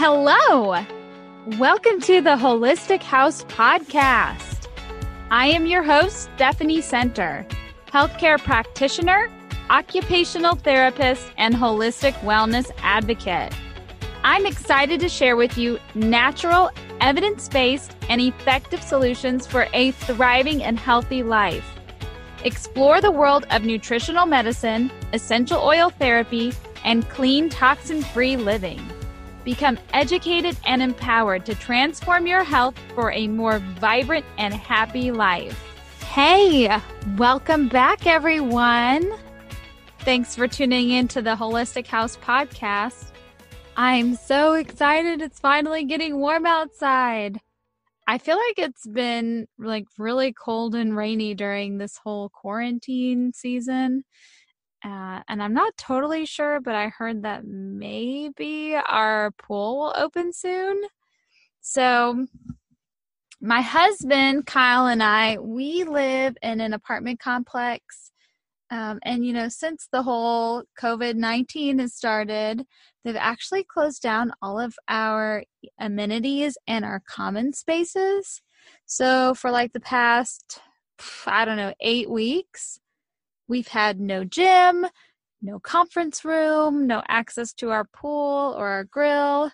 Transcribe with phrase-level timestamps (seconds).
[0.00, 0.80] Hello.
[1.58, 4.68] Welcome to the Holistic House Podcast.
[5.32, 7.44] I am your host, Stephanie Center,
[7.92, 9.28] healthcare practitioner,
[9.70, 13.52] occupational therapist, and holistic wellness advocate.
[14.22, 16.70] I'm excited to share with you natural,
[17.00, 21.68] evidence based, and effective solutions for a thriving and healthy life.
[22.44, 26.52] Explore the world of nutritional medicine, essential oil therapy,
[26.84, 28.80] and clean, toxin free living.
[29.48, 35.58] Become educated and empowered to transform your health for a more vibrant and happy life.
[36.02, 36.78] Hey,
[37.16, 39.10] welcome back, everyone.
[40.00, 43.12] Thanks for tuning in to the Holistic House podcast.
[43.74, 45.22] I'm so excited.
[45.22, 47.40] It's finally getting warm outside.
[48.06, 54.04] I feel like it's been like really cold and rainy during this whole quarantine season.
[54.84, 60.32] Uh, and I'm not totally sure, but I heard that maybe our pool will open
[60.32, 60.82] soon.
[61.60, 62.26] So,
[63.40, 68.12] my husband, Kyle, and I, we live in an apartment complex.
[68.70, 72.64] Um, and, you know, since the whole COVID 19 has started,
[73.04, 75.44] they've actually closed down all of our
[75.80, 78.42] amenities and our common spaces.
[78.86, 80.60] So, for like the past,
[81.26, 82.80] I don't know, eight weeks,
[83.48, 84.86] We've had no gym,
[85.40, 89.52] no conference room, no access to our pool or our grill.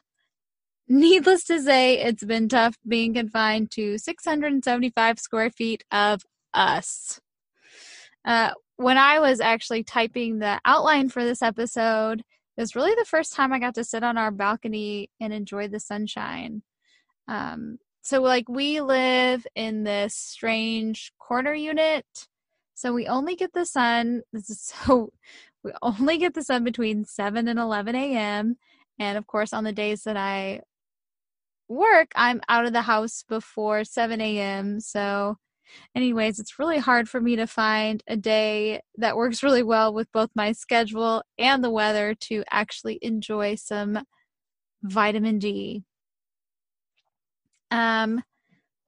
[0.88, 6.22] Needless to say, it's been tough being confined to 675 square feet of
[6.52, 7.20] us.
[8.24, 12.20] Uh, when I was actually typing the outline for this episode,
[12.56, 15.68] it was really the first time I got to sit on our balcony and enjoy
[15.68, 16.62] the sunshine.
[17.28, 22.04] Um, so, like, we live in this strange corner unit
[22.74, 24.22] so we only get the sun.
[24.32, 25.10] This is so
[25.62, 28.56] we only get the sun between 7 and 11 a.m.
[28.98, 30.60] And of course, on the days that I
[31.68, 34.80] work, I'm out of the house before 7 a.m.
[34.80, 35.38] So,
[35.94, 40.12] anyways, it's really hard for me to find a day that works really well with
[40.12, 44.00] both my schedule and the weather to actually enjoy some
[44.82, 45.84] vitamin D.
[47.70, 48.22] Um,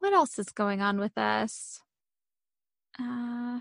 [0.00, 1.80] what else is going on with us?
[3.00, 3.60] Uh,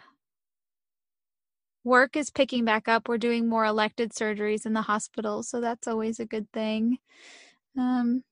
[1.85, 3.07] work is picking back up.
[3.07, 6.97] We're doing more elected surgeries in the hospital, so that's always a good thing.
[7.77, 8.23] Um,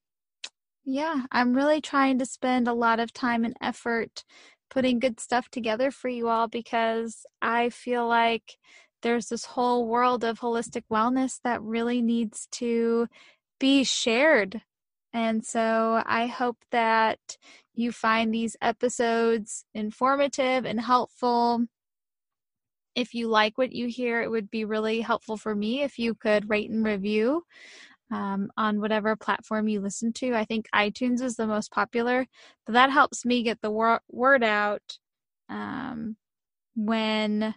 [0.85, 4.23] yeah, I'm really trying to spend a lot of time and effort
[4.69, 8.57] putting good stuff together for you all because I feel like
[9.01, 13.07] there's this whole world of holistic wellness that really needs to
[13.59, 14.61] be shared.
[15.13, 17.19] And so I hope that
[17.75, 21.65] you find these episodes informative and helpful
[22.95, 26.13] if you like what you hear, it would be really helpful for me if you
[26.15, 27.43] could rate and review
[28.11, 30.33] um, on whatever platform you listen to.
[30.35, 32.27] I think iTunes is the most popular,
[32.65, 34.97] but that helps me get the wor- word out
[35.49, 36.15] um,
[36.75, 37.55] when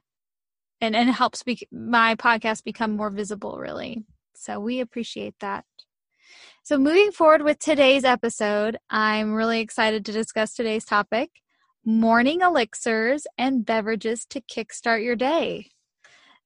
[0.81, 3.59] and and helps be- my podcast become more visible.
[3.59, 4.05] Really,
[4.35, 5.65] so we appreciate that.
[6.63, 11.31] So, moving forward with today's episode, I'm really excited to discuss today's topic
[11.87, 15.69] morning elixirs and beverages to kickstart your day.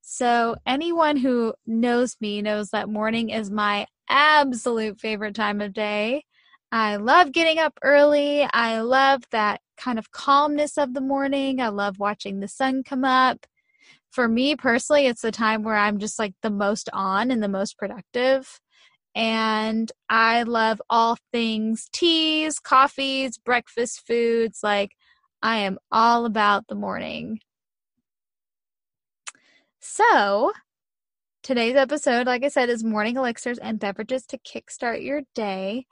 [0.02, 6.24] So, anyone who knows me knows that morning is my absolute favorite time of day.
[6.70, 8.46] I love getting up early.
[8.52, 11.60] I love that kind of calmness of the morning.
[11.60, 13.46] I love watching the sun come up.
[14.10, 17.48] For me personally, it's the time where I'm just like the most on and the
[17.48, 18.60] most productive.
[19.14, 24.60] And I love all things teas, coffees, breakfast foods.
[24.62, 24.92] Like,
[25.42, 27.40] I am all about the morning.
[29.80, 30.52] So,
[31.42, 35.86] today's episode, like I said, is morning elixirs and beverages to kickstart your day.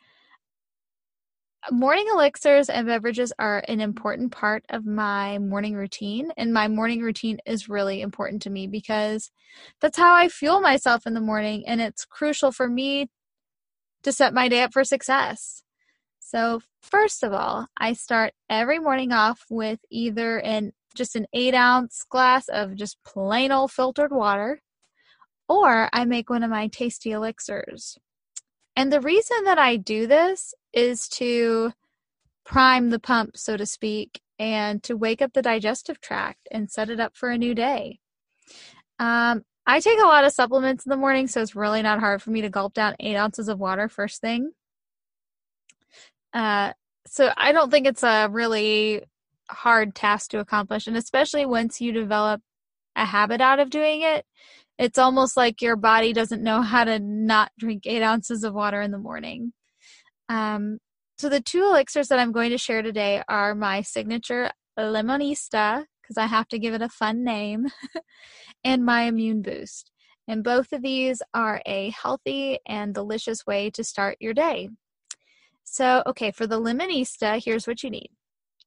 [1.71, 7.01] Morning elixirs and beverages are an important part of my morning routine, and my morning
[7.01, 9.31] routine is really important to me because
[9.81, 13.09] that's how I fuel myself in the morning, and it's crucial for me
[14.03, 15.63] to set my day up for success.
[16.31, 21.55] So, first of all, I start every morning off with either an just an eight
[21.55, 24.61] ounce glass of just plain old filtered water,
[25.49, 27.97] or I make one of my tasty elixirs.
[28.77, 31.73] And the reason that I do this is to
[32.45, 36.91] prime the pump, so to speak, and to wake up the digestive tract and set
[36.91, 38.01] it up for a new day.
[38.99, 42.21] Um, I take a lot of supplements in the morning, so it's really not hard
[42.21, 44.53] for me to gulp down eight ounces of water first thing.
[46.33, 46.73] Uh,
[47.07, 49.03] so I don't think it's a really
[49.51, 50.87] hard task to accomplish.
[50.87, 52.41] And especially once you develop
[52.97, 54.25] a habit out of doing it,
[54.79, 58.81] it's almost like your body doesn't know how to not drink eight ounces of water
[58.81, 59.53] in the morning.
[60.29, 60.79] Um,
[61.19, 66.17] so the two elixirs that I'm going to share today are my signature Lemonista, because
[66.17, 67.67] I have to give it a fun name,
[68.65, 69.91] and my Immune Boost.
[70.29, 74.69] And both of these are a healthy and delicious way to start your day.
[75.71, 78.11] So, okay, for the Lemonista, here's what you need.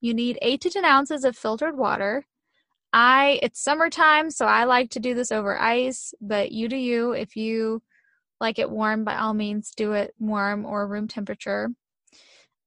[0.01, 2.27] You need 8 to 10 ounces of filtered water.
[2.93, 7.13] I it's summertime, so I like to do this over ice, but you do you.
[7.13, 7.81] If you
[8.39, 11.69] like it warm, by all means do it warm or room temperature.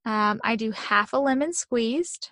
[0.04, 2.30] Um, I do half a lemon squeezed.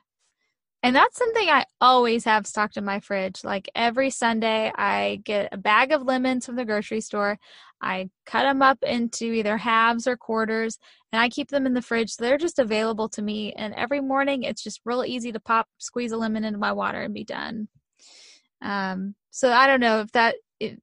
[0.85, 3.45] And that's something I always have stocked in my fridge.
[3.45, 7.39] Like every Sunday, I get a bag of lemons from the grocery store.
[7.81, 10.79] I cut them up into either halves or quarters,
[11.13, 12.17] and I keep them in the fridge.
[12.17, 13.53] They're just available to me.
[13.53, 17.01] And every morning, it's just real easy to pop, squeeze a lemon into my water,
[17.01, 17.69] and be done.
[18.61, 20.79] Um, so I don't know if that if,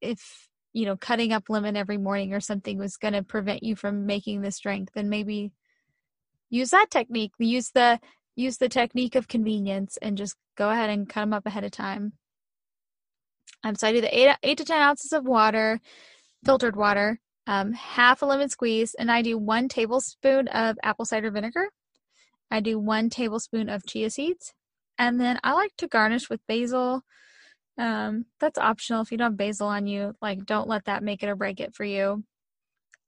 [0.00, 3.76] if you know cutting up lemon every morning or something was going to prevent you
[3.76, 5.52] from making this drink, then maybe
[6.50, 7.32] use that technique.
[7.38, 8.00] Use the
[8.36, 11.70] use the technique of convenience and just go ahead and cut them up ahead of
[11.70, 12.12] time.
[13.62, 15.80] Um, so I do the eight, eight to 10 ounces of water,
[16.44, 21.30] filtered water, um, half a lemon squeeze, and I do one tablespoon of apple cider
[21.30, 21.68] vinegar.
[22.50, 24.52] I do one tablespoon of chia seeds.
[24.98, 27.02] And then I like to garnish with basil.
[27.78, 29.02] Um, that's optional.
[29.02, 31.60] If you don't have basil on you, like don't let that make it or break
[31.60, 32.24] it for you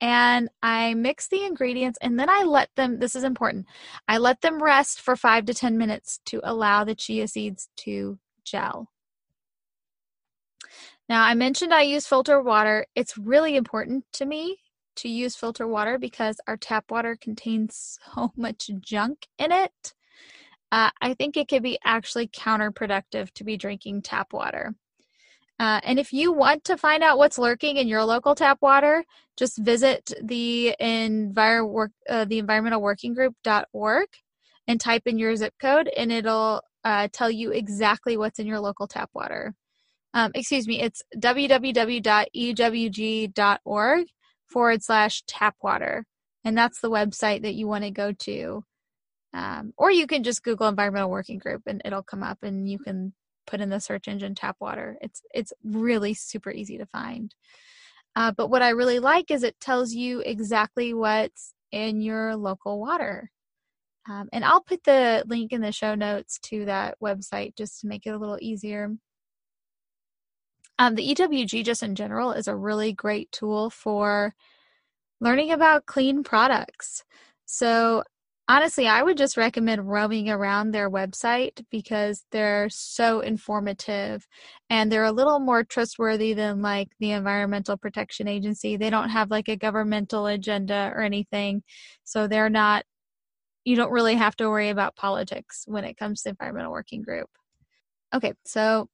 [0.03, 3.67] and I mix the ingredients and then I let them, this is important,
[4.09, 8.19] I let them rest for five to 10 minutes to allow the chia seeds to
[8.45, 8.91] gel.
[11.09, 12.85] Now, I mentioned I use filter water.
[12.97, 14.59] It's really important to me
[14.97, 19.95] to use filter water because our tap water contains so much junk in it.
[20.73, 24.75] Uh, I think it could be actually counterproductive to be drinking tap water.
[25.59, 29.05] Uh, and if you want to find out what's lurking in your local tap water,
[29.37, 34.09] just visit the envir- work, uh, the environmental working group.org
[34.67, 38.61] and type in your zip code, and it'll uh, tell you exactly what's in your
[38.61, 39.55] local tap water.
[40.15, 42.07] Um, excuse me, it's www.ewg.org
[44.47, 46.05] forward slash tap water.
[46.45, 48.65] And that's the website that you want to go to.
[49.33, 52.79] Um, or you can just Google Environmental Working Group and it'll come up and you
[52.79, 53.15] can
[53.47, 54.97] put in the search engine tap water.
[55.01, 57.35] It's it's really super easy to find.
[58.15, 62.79] Uh, but what I really like is it tells you exactly what's in your local
[62.79, 63.31] water.
[64.09, 67.87] Um, and I'll put the link in the show notes to that website just to
[67.87, 68.91] make it a little easier.
[70.79, 74.35] Um, the EWG, just in general, is a really great tool for
[75.21, 77.05] learning about clean products.
[77.47, 78.03] So
[78.49, 84.27] honestly, I would just recommend roaming around their website because they're so informative
[84.69, 88.77] and they're a little more trustworthy than like the Environmental Protection Agency.
[88.77, 91.63] They don't have like a governmental agenda or anything.
[92.05, 92.85] So they're not,
[93.65, 97.31] you don't really have to worry about politics when it comes to Environmental Working Group.
[98.15, 98.89] Okay, so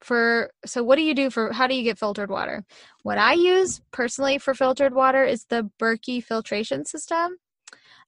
[0.00, 2.62] for so what do you do for how do you get filtered water
[3.04, 7.36] what i use personally for filtered water is the berkey filtration system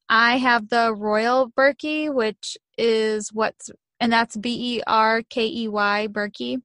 [0.08, 5.68] I have the Royal Berkey, which is what's, and that's B E R K E
[5.68, 6.62] Y Berkey.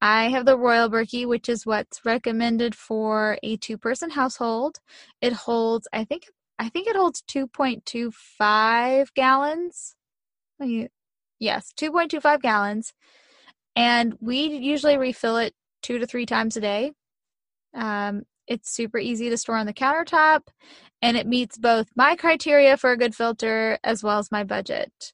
[0.00, 4.78] I have the Royal Berkey, which is what's recommended for a two person household.
[5.20, 6.24] It holds, I think,
[6.58, 9.94] I think it holds 2.25 gallons.
[11.38, 12.92] Yes, 2.25 gallons.
[13.74, 16.92] And we usually refill it two to three times a day.
[17.74, 20.42] Um, it's super easy to store on the countertop
[21.02, 25.12] and it meets both my criteria for a good filter as well as my budget.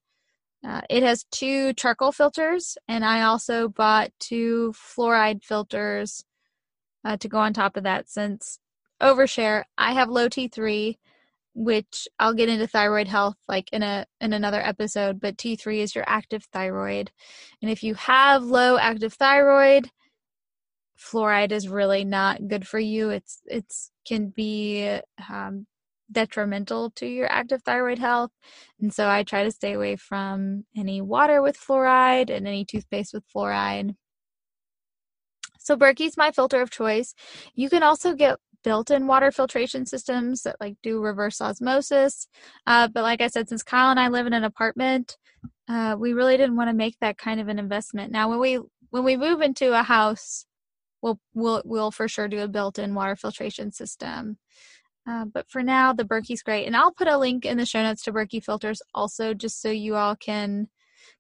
[0.67, 6.25] Uh, it has two charcoal filters, and I also bought two fluoride filters
[7.05, 8.61] uh, to go on top of that since
[9.01, 9.65] overshare.
[9.77, 10.97] I have low T3,
[11.55, 15.95] which I'll get into thyroid health like in a in another episode, but T3 is
[15.95, 17.11] your active thyroid.
[17.61, 19.91] And if you have low active thyroid,
[20.99, 23.11] fluoride is really not good for you.
[23.11, 25.67] It's it's can be um,
[26.13, 28.31] detrimental to your active thyroid health,
[28.81, 33.15] and so I try to stay away from any water with fluoride and any toothpaste
[33.15, 33.97] with fluoride.
[35.59, 37.15] So Berkey's my filter of choice.
[37.55, 42.29] You can also get built-in water filtration systems that like do reverse osmosis.
[42.67, 45.17] Uh, but like I said, since Kyle and I live in an apartment,
[45.69, 48.13] uh, we really didn't want to make that kind of an investment.
[48.13, 50.47] Now, when we when we move into a house
[51.03, 54.39] we'll we'll we'll for sure do a built-in water filtration system.
[55.07, 57.83] Uh, but for now, the Berkey's great, and I'll put a link in the show
[57.83, 60.69] notes to Berkey filters also, just so you all can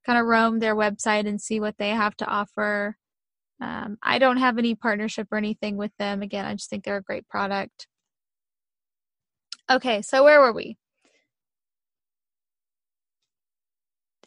[0.06, 2.96] kind of roam their website and see what they have to offer.
[3.60, 6.22] Um, I don't have any partnership or anything with them.
[6.22, 7.86] Again, I just think they're a great product.
[9.70, 10.76] Okay, so where were we?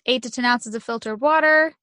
[0.06, 1.76] Eight to 10 ounces of filtered water.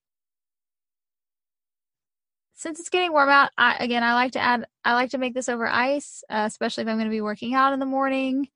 [2.62, 5.34] Since it's getting warm out, I, again, I like to add, I like to make
[5.34, 8.50] this over ice, uh, especially if I'm going to be working out in the morning.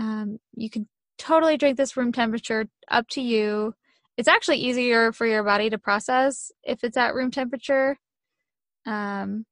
[0.00, 0.88] Um, you can
[1.18, 3.74] totally drink this room temperature, up to you.
[4.16, 7.98] It's actually easier for your body to process if it's at room temperature.
[8.86, 9.44] Um,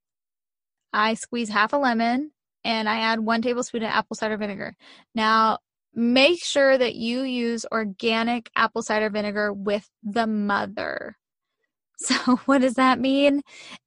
[0.94, 2.30] I squeeze half a lemon
[2.64, 4.76] and I add one tablespoon of apple cider vinegar.
[5.14, 5.58] Now,
[5.94, 11.18] make sure that you use organic apple cider vinegar with the mother.
[11.98, 13.42] So, what does that mean?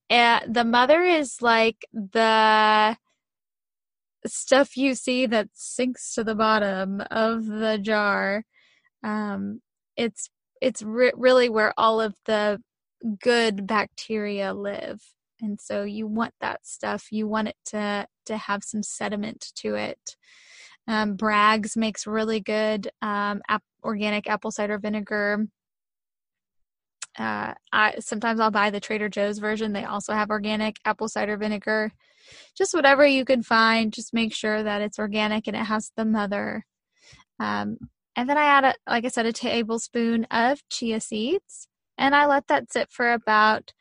[0.09, 2.97] Uh, the mother is like the
[4.25, 8.43] stuff you see that sinks to the bottom of the jar.
[9.03, 9.61] Um,
[9.97, 10.29] it's
[10.61, 12.61] it's re- really where all of the
[13.21, 15.01] good bacteria live
[15.41, 19.75] and so you want that stuff you want it to to have some sediment to
[19.75, 20.15] it
[20.87, 25.45] um, bragg's makes really good um, ap- organic apple cider vinegar
[27.17, 29.73] uh, I sometimes I'll buy the Trader Joe's version.
[29.73, 31.91] They also have organic apple cider vinegar.
[32.55, 33.91] Just whatever you can find.
[33.93, 36.65] Just make sure that it's organic and it has the mother.
[37.39, 37.77] Um,
[38.15, 42.25] and then I add, a, like I said, a tablespoon of chia seeds, and I
[42.25, 43.73] let that sit for about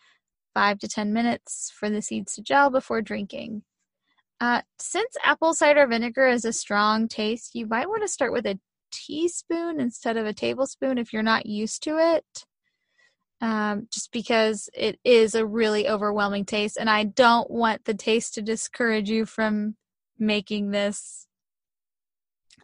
[0.54, 3.62] five to 10 minutes for the seeds to gel before drinking.
[4.40, 8.46] Uh, since apple cider vinegar is a strong taste, you might want to start with
[8.46, 8.58] a
[8.92, 12.44] teaspoon instead of a tablespoon if you're not used to it.
[13.40, 18.34] Um, just because it is a really overwhelming taste, and I don't want the taste
[18.34, 19.76] to discourage you from
[20.18, 21.26] making this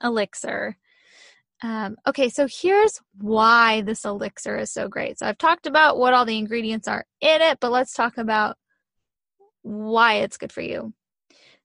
[0.02, 0.78] elixir.
[1.62, 5.18] Um, okay, so here's why this elixir is so great.
[5.18, 8.56] So I've talked about what all the ingredients are in it, but let's talk about
[9.62, 10.92] why it's good for you.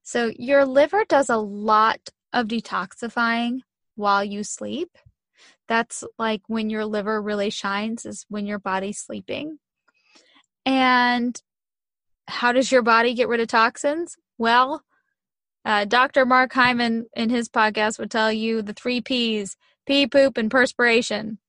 [0.02, 3.60] So your liver does a lot of detoxifying
[3.96, 4.96] while you sleep.
[5.68, 9.58] That's like when your liver really shines, is when your body's sleeping.
[10.64, 11.40] And
[12.26, 14.16] how does your body get rid of toxins?
[14.38, 14.82] Well,
[15.64, 16.24] uh, Dr.
[16.24, 19.56] Mark Hyman in his podcast would tell you the three P's
[19.86, 21.38] pee, poop, and perspiration.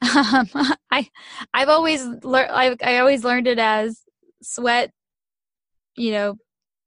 [0.00, 0.48] Um,
[0.92, 1.08] I
[1.52, 4.00] I've always learned I, I always learned it as
[4.40, 4.92] sweat,
[5.96, 6.36] you know,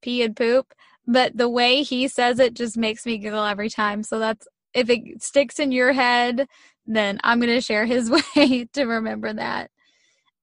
[0.01, 0.73] pee and poop.
[1.05, 4.01] But the way he says it just makes me giggle every time.
[4.03, 6.47] So that's if it sticks in your head,
[6.85, 9.71] then I'm going to share his way to remember that.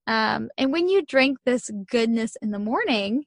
[0.07, 3.25] Um, and when you drink this goodness in the morning,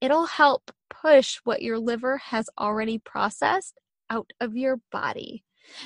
[0.00, 3.78] it'll help push what your liver has already processed
[4.10, 5.44] out of your body.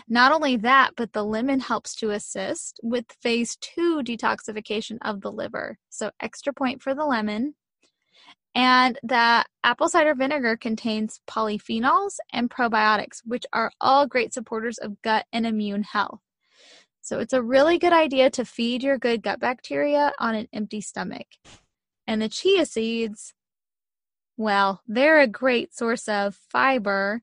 [0.09, 5.31] Not only that, but the lemon helps to assist with phase two detoxification of the
[5.31, 5.79] liver.
[5.88, 7.55] So, extra point for the lemon.
[8.55, 15.00] And the apple cider vinegar contains polyphenols and probiotics, which are all great supporters of
[15.02, 16.21] gut and immune health.
[17.00, 20.81] So, it's a really good idea to feed your good gut bacteria on an empty
[20.81, 21.26] stomach.
[22.07, 23.35] And the chia seeds,
[24.37, 27.23] well, they're a great source of fiber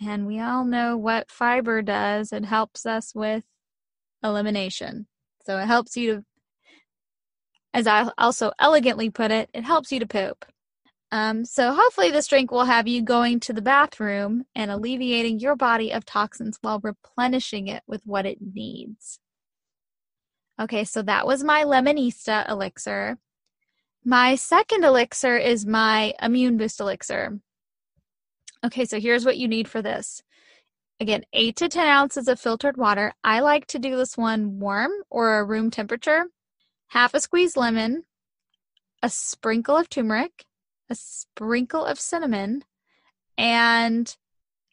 [0.00, 2.32] and we all know what fiber does.
[2.32, 3.44] It helps us with
[4.22, 5.06] elimination.
[5.44, 6.24] So it helps you to,
[7.72, 10.44] as I also elegantly put it, it helps you to poop.
[11.14, 15.54] Um, so hopefully this drink will have you going to the bathroom and alleviating your
[15.54, 19.20] body of toxins while replenishing it with what it needs.
[20.60, 23.18] Okay, so that was my Lemonista elixir.
[24.04, 27.38] My second elixir is my Immune Boost elixir.
[28.66, 30.20] Okay, so here's what you need for this.
[30.98, 33.12] Again, 8 to 10 ounces of filtered water.
[33.22, 36.24] I like to do this one warm or a room temperature.
[36.88, 38.02] Half a squeezed lemon,
[39.00, 40.44] a sprinkle of turmeric,
[40.90, 42.64] a sprinkle of cinnamon,
[43.36, 44.16] and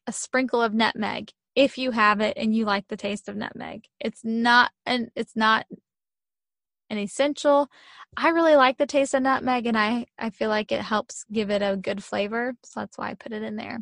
[0.07, 3.87] a sprinkle of nutmeg if you have it and you like the taste of nutmeg.
[3.99, 5.65] It's not and it's not
[6.89, 7.69] an essential.
[8.17, 11.49] I really like the taste of nutmeg and I, I feel like it helps give
[11.49, 12.53] it a good flavor.
[12.63, 13.79] So that's why I put it in there.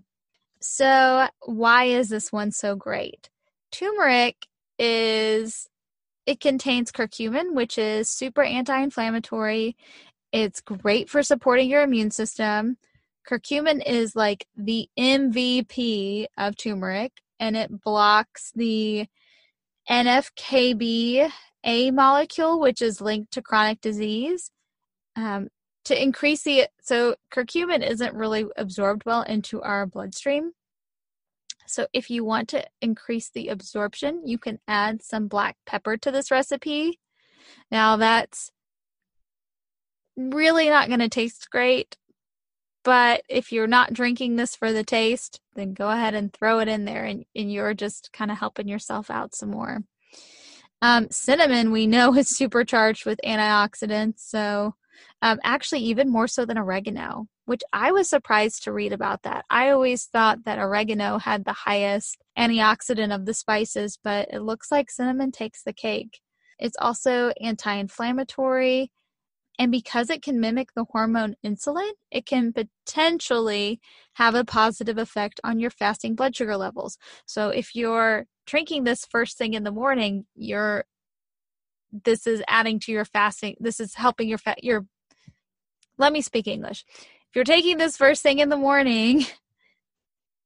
[0.61, 3.29] So, why is this one so great?
[3.71, 4.45] Turmeric
[4.77, 5.69] is,
[6.25, 9.77] it contains curcumin, which is super anti inflammatory.
[10.31, 12.77] It's great for supporting your immune system.
[13.27, 19.07] Curcumin is like the MVP of turmeric and it blocks the
[19.89, 21.31] NFKB
[21.65, 24.51] a molecule, which is linked to chronic disease.
[25.15, 25.49] Um,
[25.85, 30.51] to increase the so curcumin isn't really absorbed well into our bloodstream.
[31.65, 36.11] So if you want to increase the absorption, you can add some black pepper to
[36.11, 36.99] this recipe.
[37.71, 38.51] Now that's
[40.19, 41.97] really not going to taste great,
[42.83, 46.67] But if you're not drinking this for the taste, then go ahead and throw it
[46.67, 49.79] in there and, and you're just kind of helping yourself out some more.
[50.81, 54.19] Um, cinnamon, we know, is supercharged with antioxidants.
[54.19, 54.75] So,
[55.21, 59.45] um, actually, even more so than oregano, which I was surprised to read about that.
[59.49, 64.71] I always thought that oregano had the highest antioxidant of the spices, but it looks
[64.71, 66.21] like cinnamon takes the cake.
[66.59, 68.91] It's also anti inflammatory.
[69.59, 73.81] And because it can mimic the hormone insulin, it can potentially
[74.13, 76.97] have a positive effect on your fasting blood sugar levels.
[77.25, 80.85] So if you're drinking this first thing in the morning, you're
[82.05, 83.55] this is adding to your fasting.
[83.59, 84.85] This is helping your fat your
[85.97, 86.85] let me speak English.
[87.29, 89.25] If you're taking this first thing in the morning,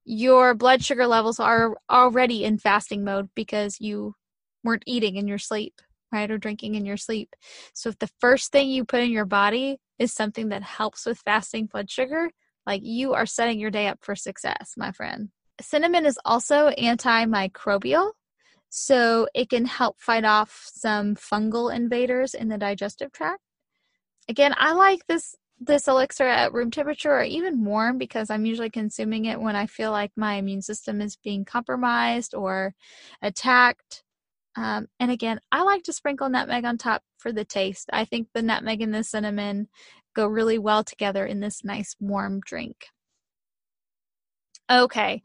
[0.06, 4.16] your blood sugar levels are already in fasting mode because you
[4.64, 5.82] weren't eating in your sleep
[6.14, 6.30] right?
[6.32, 7.36] Or drinking in your sleep.
[7.74, 11.20] So if the first thing you put in your body is something that helps with
[11.20, 12.30] fasting blood sugar,
[12.66, 15.30] like you are setting your day up for success, my friend.
[15.60, 18.12] Cinnamon is also antimicrobial,
[18.70, 23.42] so it can help fight off some fungal invaders in the digestive tract.
[24.28, 28.70] Again, I like this this elixir at room temperature or even warm because I'm usually
[28.70, 32.74] consuming it when I feel like my immune system is being compromised or
[33.22, 34.03] attacked.
[34.56, 37.90] Um, and again, I like to sprinkle nutmeg on top for the taste.
[37.92, 39.68] I think the nutmeg and the cinnamon
[40.16, 42.88] go really well together in this nice warm drink.
[44.72, 45.22] Okay,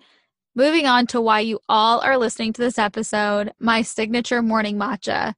[0.54, 5.34] moving on to why you all are listening to this episode my signature morning matcha.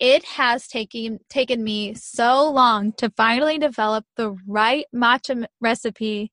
[0.00, 6.32] It has taken taken me so long to finally develop the right matcha recipe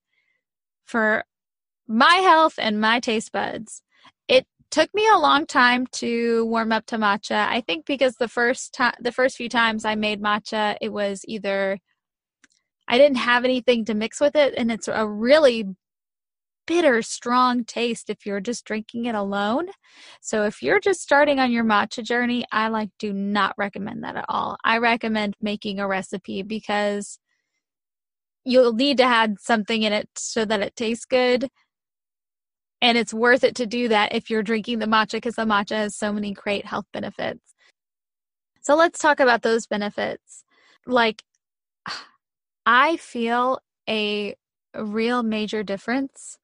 [0.84, 1.24] for
[1.86, 3.82] my health and my taste buds
[4.70, 7.46] took me a long time to warm up to matcha.
[7.48, 11.24] I think because the first time, the first few times I made matcha, it was
[11.26, 11.78] either
[12.88, 15.64] I didn't have anything to mix with it, and it's a really
[16.66, 19.68] bitter, strong taste if you're just drinking it alone.
[20.20, 24.16] So if you're just starting on your matcha journey, I like do not recommend that
[24.16, 24.56] at all.
[24.64, 27.18] I recommend making a recipe because
[28.44, 31.48] you'll need to add something in it so that it tastes good
[32.82, 35.76] and it's worth it to do that if you're drinking the matcha because the matcha
[35.76, 37.54] has so many great health benefits.
[38.62, 40.44] So let's talk about those benefits.
[40.86, 41.22] Like,
[42.66, 44.34] I feel a
[44.74, 46.38] real major difference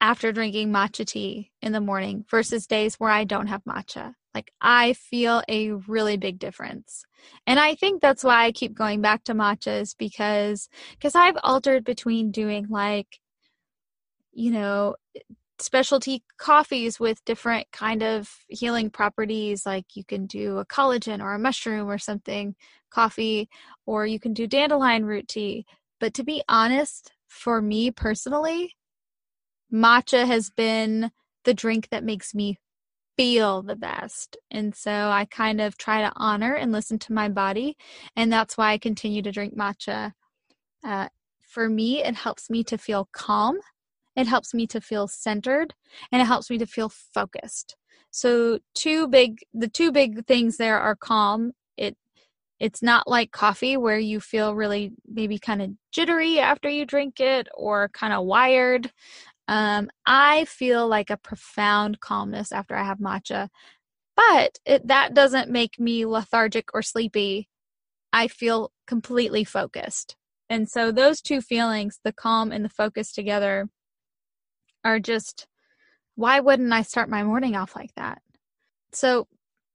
[0.00, 4.14] after drinking matcha tea in the morning versus days where I don't have matcha.
[4.34, 7.04] Like I feel a really big difference.
[7.46, 11.84] And I think that's why I keep going back to matchas because because I've altered
[11.84, 13.18] between doing like
[14.38, 14.94] you know
[15.58, 21.34] specialty coffees with different kind of healing properties like you can do a collagen or
[21.34, 22.54] a mushroom or something
[22.90, 23.48] coffee
[23.84, 25.66] or you can do dandelion root tea.
[25.98, 28.76] But to be honest for me personally
[29.72, 31.10] matcha has been
[31.44, 32.56] the drink that makes me
[33.16, 34.36] feel the best.
[34.52, 37.76] And so i kind of try to honor and listen to my body
[38.14, 40.12] and that's why i continue to drink matcha.
[40.86, 41.08] Uh,
[41.40, 43.58] for me it helps me to feel calm
[44.18, 45.74] it helps me to feel centered
[46.10, 47.76] and it helps me to feel focused.
[48.10, 51.52] So two big the two big things there are calm.
[51.76, 51.96] It
[52.58, 57.20] it's not like coffee where you feel really maybe kind of jittery after you drink
[57.20, 58.90] it or kind of wired.
[59.46, 63.48] Um, I feel like a profound calmness after I have matcha,
[64.16, 67.48] but it, that doesn't make me lethargic or sleepy.
[68.12, 70.16] I feel completely focused.
[70.50, 73.68] And so those two feelings, the calm and the focus together,
[74.84, 75.46] are just
[76.18, 78.20] why wouldn't I start my morning off like that?
[78.92, 79.28] So,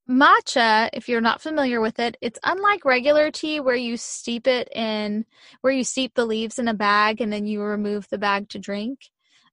[0.08, 4.68] matcha, if you're not familiar with it, it's unlike regular tea where you steep it
[4.76, 5.24] in,
[5.62, 8.58] where you steep the leaves in a bag and then you remove the bag to
[8.58, 8.98] drink.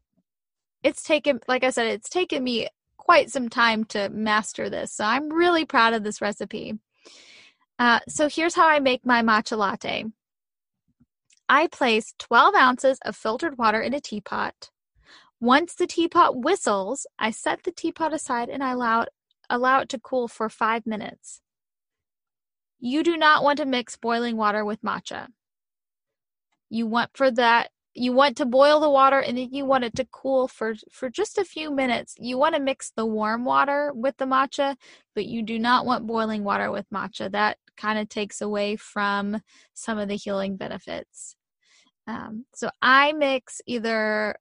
[0.84, 5.04] It's taken, like I said, it's taken me quite some time to master this, so
[5.04, 6.78] I'm really proud of this recipe.
[7.78, 10.04] Uh, so here's how I make my matcha latte.
[11.48, 14.70] I place 12 ounces of filtered water in a teapot.
[15.40, 19.08] Once the teapot whistles, I set the teapot aside and I allow it,
[19.50, 21.40] allow it to cool for five minutes.
[22.78, 25.28] You do not want to mix boiling water with matcha.
[26.70, 29.94] You want for that you want to boil the water and then you want it
[29.96, 32.14] to cool for for just a few minutes.
[32.18, 34.76] You want to mix the warm water with the matcha,
[35.14, 37.30] but you do not want boiling water with matcha.
[37.30, 39.42] That kind of takes away from
[39.74, 41.36] some of the healing benefits.
[42.06, 44.36] Um, so I mix either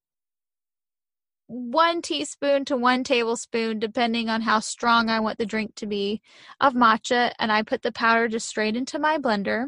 [1.47, 6.21] one teaspoon to one tablespoon, depending on how strong I want the drink to be,
[6.59, 9.67] of matcha, and I put the powder just straight into my blender.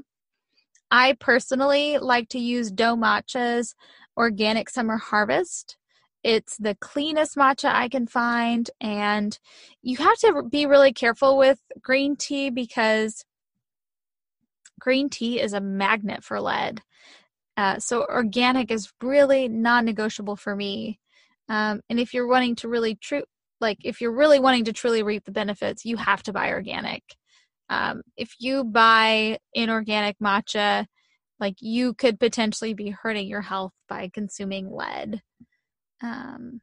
[0.92, 3.76] I personally like to use DoMatcha's
[4.18, 5.78] Organic Summer Harvest.
[6.24, 9.39] It's the cleanest matcha I can find, and
[9.82, 13.24] you have to be really careful with green tea because
[14.80, 16.82] green tea is a magnet for lead.
[17.56, 21.00] Uh, so organic is really non-negotiable for me.
[21.50, 23.24] Um, and if you're wanting to really true,
[23.60, 27.04] like if you're really wanting to truly reap the benefits, you have to buy organic.
[27.70, 30.86] Um, if you buy inorganic matcha,
[31.40, 35.22] like you could potentially be hurting your health by consuming lead.
[36.02, 36.62] Um,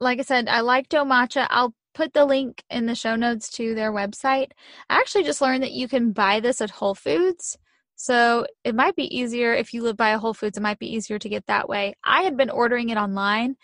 [0.00, 1.46] like I said, I like DoMatcha.
[1.50, 4.52] I'll put the link in the show notes to their website.
[4.88, 7.58] I actually just learned that you can buy this at Whole Foods.
[8.02, 10.90] So it might be easier if you live by a Whole Foods, it might be
[10.90, 11.92] easier to get that way.
[12.02, 13.56] I had been ordering it online,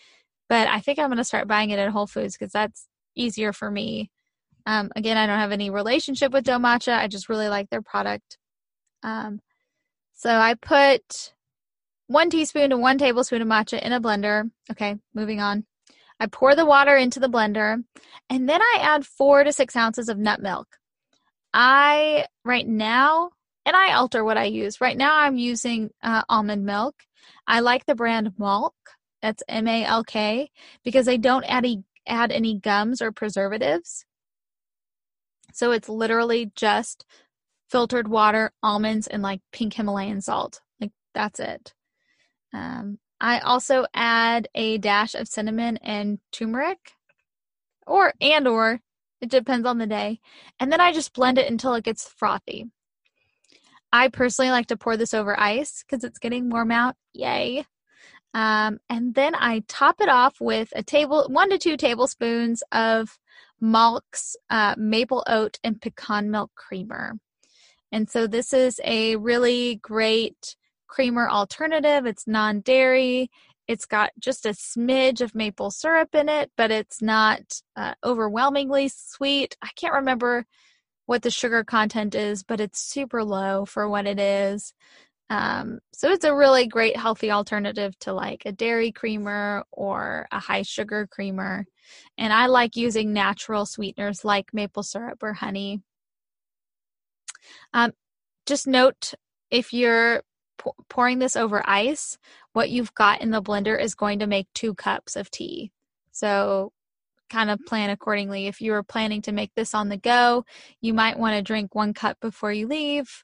[0.51, 3.55] but I think I'm going to start buying it at Whole Foods because that's easier
[3.55, 4.11] for me.
[4.67, 6.99] Um, again, I don't have any relationship with DoMatcha.
[6.99, 8.37] I just really like their product.
[9.03, 9.41] Um,
[10.13, 11.33] so I put
[12.07, 14.51] one teaspoon to one tablespoon of matcha in a blender.
[14.71, 15.65] Okay, moving on.
[16.21, 17.83] I pour the water into the blender
[18.29, 20.77] and then I add four to six ounces of nut milk.
[21.55, 23.31] I, right now,
[23.67, 24.81] and I alter what I use.
[24.81, 26.95] Right now, I'm using uh, almond milk.
[27.47, 28.71] I like the brand Malk.
[29.21, 30.51] That's M A L K
[30.85, 34.07] because they don't add, e- add any gums or preservatives.
[35.53, 37.05] So it's literally just
[37.69, 40.61] filtered water, almonds, and like pink Himalayan salt.
[40.81, 41.75] Like that's it.
[42.53, 46.93] Um, I also add a dash of cinnamon and turmeric,
[47.87, 48.81] or and or
[49.21, 50.21] it depends on the day,
[50.61, 52.67] and then I just blend it until it gets frothy.
[53.93, 56.97] I personally like to pour this over ice because it's getting warm out.
[57.13, 57.65] Yay!
[58.35, 63.19] Um, and then I top it off with a table, one to two tablespoons of
[63.61, 67.15] Malk's uh, maple oat and pecan milk creamer.
[67.91, 72.05] And so this is a really great creamer alternative.
[72.05, 73.31] It's non dairy.
[73.67, 78.89] It's got just a smidge of maple syrup in it, but it's not uh, overwhelmingly
[78.89, 79.57] sweet.
[79.63, 80.47] I can't remember
[81.07, 84.75] what the sugar content is, but it's super low for what it is.
[85.29, 90.39] Um, so it's a really great healthy alternative to like a dairy creamer or a
[90.39, 91.67] high sugar creamer.
[92.17, 95.81] And I like using natural sweeteners like maple syrup or honey.
[97.73, 97.93] Um,
[98.47, 99.15] just note
[99.51, 100.23] if you're
[100.89, 102.19] pouring this over ice,
[102.53, 105.73] what you've got in the blender is going to make two cups of tea.
[106.13, 106.73] So
[107.31, 108.47] kind of plan accordingly.
[108.47, 110.45] If you were planning to make this on the go,
[110.81, 113.23] you might want to drink one cup before you leave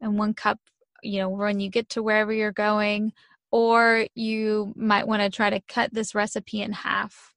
[0.00, 0.58] and one cup,
[1.02, 3.12] you know, when you get to wherever you're going,
[3.50, 7.32] or you might want to try to cut this recipe in half.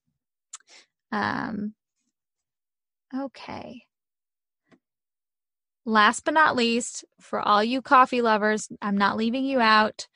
[1.11, 1.73] Um,
[3.15, 3.83] okay.
[5.85, 10.07] Last but not least, for all you coffee lovers, I'm not leaving you out.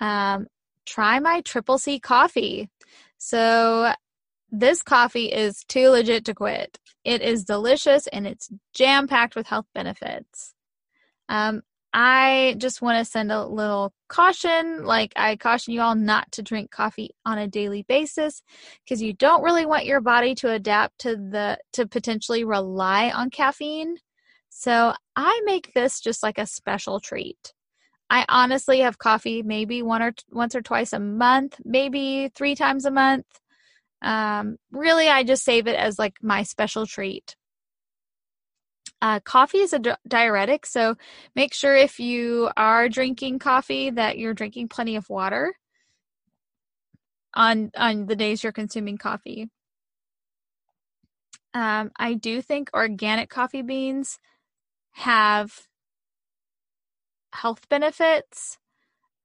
[0.00, 0.46] Um,
[0.86, 2.68] try my triple C coffee.
[3.16, 3.92] So,
[4.50, 6.78] this coffee is too legit to quit.
[7.04, 10.54] It is delicious and it's jam packed with health benefits.
[11.28, 14.84] Um, I just want to send a little caution.
[14.84, 18.42] Like, I caution you all not to drink coffee on a daily basis
[18.84, 23.30] because you don't really want your body to adapt to the, to potentially rely on
[23.30, 23.96] caffeine.
[24.50, 27.54] So, I make this just like a special treat.
[28.10, 32.84] I honestly have coffee maybe one or once or twice a month, maybe three times
[32.84, 33.26] a month.
[34.02, 37.36] Um, really, I just save it as like my special treat.
[39.00, 40.96] Uh, coffee is a di- diuretic, so
[41.36, 45.54] make sure if you are drinking coffee that you're drinking plenty of water
[47.34, 49.48] on on the days you're consuming coffee.
[51.54, 54.18] Um, I do think organic coffee beans
[54.92, 55.68] have
[57.32, 58.58] health benefits.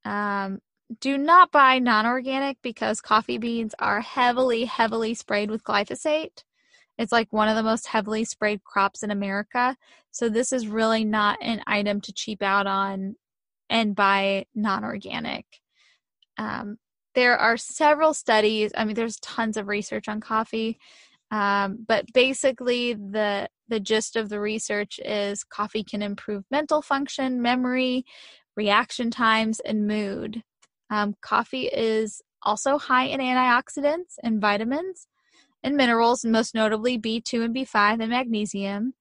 [0.05, 0.59] Um,
[0.99, 6.43] do not buy non organic because coffee beans are heavily, heavily sprayed with glyphosate.
[6.97, 9.75] It's like one of the most heavily sprayed crops in America.
[10.11, 13.15] So, this is really not an item to cheap out on
[13.69, 15.45] and buy non organic.
[16.37, 16.77] Um,
[17.15, 20.79] there are several studies, I mean, there's tons of research on coffee.
[21.31, 27.41] Um, but basically, the the gist of the research is coffee can improve mental function,
[27.41, 28.05] memory,
[28.55, 30.43] reaction times, and mood.
[30.89, 35.07] Um, coffee is also high in antioxidants and vitamins
[35.63, 38.93] and minerals, most notably B2 and B5 and magnesium.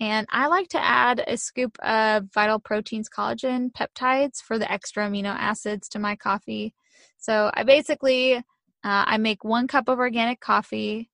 [0.00, 5.08] And I like to add a scoop of Vital Proteins collagen peptides for the extra
[5.08, 6.74] amino acids to my coffee.
[7.18, 8.36] So I basically
[8.84, 11.10] uh, I make one cup of organic coffee.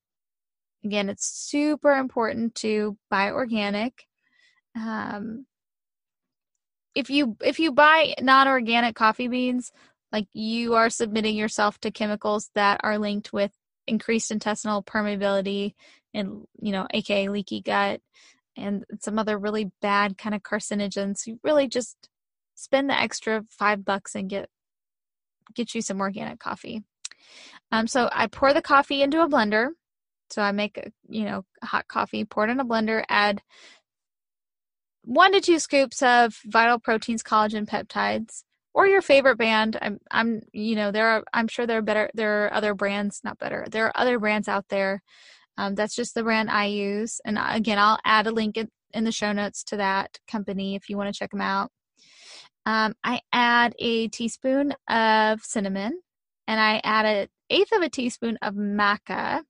[0.83, 4.05] Again, it's super important to buy organic.
[4.75, 5.47] Um,
[6.93, 9.71] if you if you buy non-organic coffee beans,
[10.15, 13.51] like you are submitting yourself to chemicals that are linked with
[13.85, 15.73] increased intestinal permeability
[16.13, 17.99] and you know aka leaky gut
[18.55, 21.27] and some other really bad kind of carcinogens.
[21.27, 22.07] You really just
[22.55, 24.47] spend the extra five bucks and get
[25.53, 26.81] get you some organic coffee.
[27.73, 29.71] Um, so i pour the coffee into a blender.
[30.29, 33.41] So i make a you know hot coffee pour it in a blender add
[35.01, 38.44] one to two scoops of vital proteins collagen peptides
[38.75, 39.77] or your favorite band.
[39.81, 43.21] I'm I'm you know there are I'm sure there are better there are other brands
[43.23, 45.01] not better there are other brands out there.
[45.57, 49.05] Um, that's just the brand I use, and again I'll add a link in, in
[49.05, 51.71] the show notes to that company if you want to check them out.
[52.65, 56.01] Um, I add a teaspoon of cinnamon,
[56.47, 59.43] and I add an eighth of a teaspoon of maca.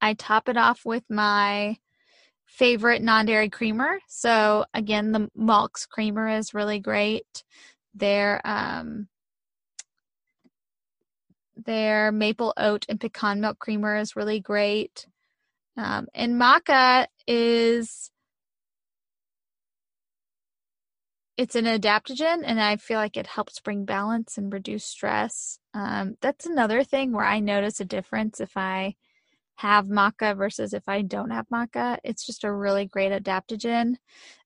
[0.00, 1.76] I top it off with my
[2.46, 3.98] favorite non-dairy creamer.
[4.08, 7.44] So again, the Malk's creamer is really great.
[7.94, 9.08] Their um,
[11.56, 15.06] their maple oat and pecan milk creamer is really great.
[15.76, 18.10] Um, and maca is
[21.36, 26.16] it's an adaptogen and i feel like it helps bring balance and reduce stress um,
[26.20, 28.94] that's another thing where i notice a difference if i
[29.56, 31.98] have maca versus if I don't have maca.
[32.04, 33.96] It's just a really great adaptogen.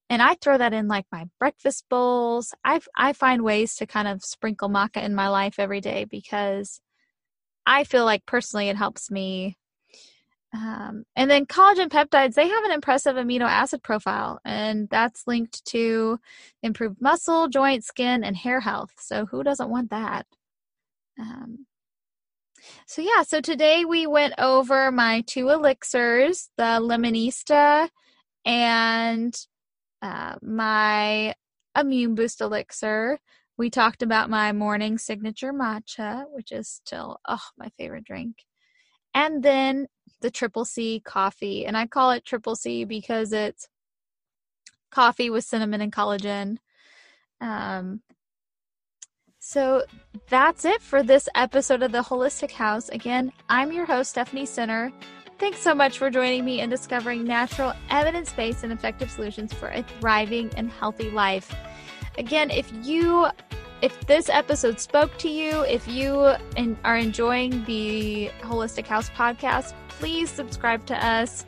[0.09, 2.55] And I throw that in like my breakfast bowls.
[2.65, 6.81] I I find ways to kind of sprinkle maca in my life every day because
[7.67, 9.57] I feel like personally it helps me.
[10.53, 15.65] Um, and then collagen peptides, they have an impressive amino acid profile, and that's linked
[15.67, 16.19] to
[16.63, 18.91] improved muscle, joint, skin, and hair health.
[18.99, 20.27] So who doesn't want that?
[21.21, 21.67] Um,
[22.87, 27.89] so yeah, so today we went over my two elixirs, the Lemonista
[28.45, 29.35] and
[30.03, 31.35] uh, my
[31.79, 33.19] Immune Boost elixir.
[33.57, 38.45] We talked about my morning signature matcha, which is still oh my favorite drink,
[39.15, 39.87] and then
[40.21, 43.69] the Triple C coffee, and I call it Triple C because it's
[44.91, 46.59] coffee with cinnamon and collagen.
[47.41, 48.03] Um,
[49.41, 49.83] so
[50.29, 52.91] that's it for this episode of the Holistic House.
[52.91, 54.93] Again, I'm your host, Stephanie Center.
[55.39, 59.69] Thanks so much for joining me in discovering natural, evidence based, and effective solutions for
[59.69, 61.55] a thriving and healthy life.
[62.19, 63.29] Again, if you
[63.81, 66.35] if this episode spoke to you, if you
[66.85, 71.47] are enjoying the Holistic House podcast, please subscribe to us.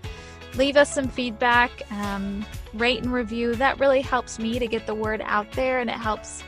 [0.54, 3.54] Leave us some feedback, um, rate and review.
[3.54, 6.42] That really helps me to get the word out there and it helps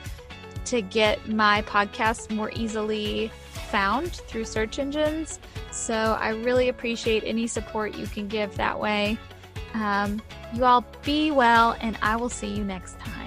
[0.67, 3.31] to get my podcast more easily
[3.71, 5.41] found through search engines.
[5.71, 9.19] So I really appreciate any support you can give that way.
[9.75, 10.23] Um,
[10.55, 13.24] you all be well, and I will see you next time.